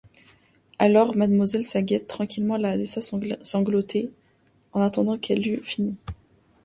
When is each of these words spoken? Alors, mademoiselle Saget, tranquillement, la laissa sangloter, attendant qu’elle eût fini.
Alors, 0.79 1.15
mademoiselle 1.15 1.63
Saget, 1.63 1.99
tranquillement, 1.99 2.57
la 2.57 2.75
laissa 2.75 3.01
sangloter, 3.01 4.09
attendant 4.73 5.19
qu’elle 5.19 5.47
eût 5.47 5.57
fini. 5.57 5.95